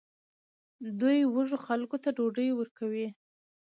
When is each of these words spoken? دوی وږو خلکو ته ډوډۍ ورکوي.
دوی 0.99 1.17
وږو 1.33 1.57
خلکو 1.67 1.95
ته 2.03 2.09
ډوډۍ 2.17 2.49
ورکوي. 2.55 3.07